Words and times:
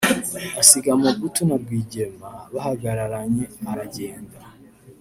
asiga 0.61 0.91
Mobutu 1.01 1.41
na 1.49 1.55
Rwigema 1.61 2.29
bahagararanye 2.53 3.43
aragenda 3.71 4.37